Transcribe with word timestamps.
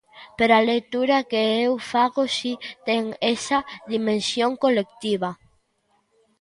Pero 0.37 0.51
a 0.55 0.65
lectura 0.71 1.27
que 1.31 1.41
eu 1.65 1.71
fago 1.91 2.23
si 2.37 2.53
ten 2.87 3.03
esa 3.35 3.59
dimensión 3.93 4.51
colectiva. 4.63 5.29